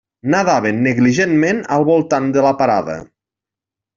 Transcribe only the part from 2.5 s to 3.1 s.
parada.